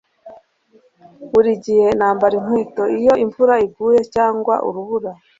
Buri 1.31 1.51
gihe 1.65 1.87
nambara 1.97 2.33
inkweto 2.39 2.83
iyo 2.99 3.13
imvura 3.25 3.53
iguye 3.65 3.99
cyangwa 4.15 4.53
urubura 4.67 5.11